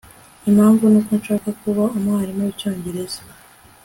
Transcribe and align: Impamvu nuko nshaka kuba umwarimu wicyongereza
Impamvu 0.49 0.83
nuko 0.91 1.11
nshaka 1.19 1.49
kuba 1.61 1.83
umwarimu 1.97 2.41
wicyongereza 2.47 3.19